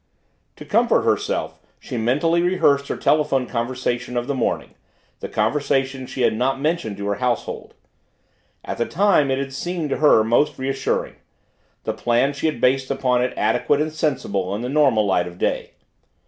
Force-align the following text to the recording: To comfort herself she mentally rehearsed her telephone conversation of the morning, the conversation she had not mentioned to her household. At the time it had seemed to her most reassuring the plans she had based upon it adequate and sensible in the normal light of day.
To 0.55 0.65
comfort 0.65 1.03
herself 1.03 1.59
she 1.77 1.95
mentally 1.95 2.41
rehearsed 2.41 2.87
her 2.87 2.97
telephone 2.97 3.45
conversation 3.45 4.17
of 4.17 4.25
the 4.25 4.33
morning, 4.33 4.73
the 5.19 5.29
conversation 5.29 6.07
she 6.07 6.23
had 6.23 6.33
not 6.33 6.59
mentioned 6.59 6.97
to 6.97 7.05
her 7.05 7.17
household. 7.21 7.75
At 8.65 8.79
the 8.79 8.87
time 8.87 9.29
it 9.29 9.37
had 9.37 9.53
seemed 9.53 9.91
to 9.91 9.97
her 9.97 10.23
most 10.23 10.57
reassuring 10.57 11.17
the 11.83 11.93
plans 11.93 12.37
she 12.37 12.47
had 12.47 12.59
based 12.59 12.89
upon 12.89 13.21
it 13.23 13.37
adequate 13.37 13.79
and 13.79 13.93
sensible 13.93 14.55
in 14.55 14.63
the 14.63 14.69
normal 14.69 15.05
light 15.05 15.27
of 15.27 15.37
day. 15.37 15.73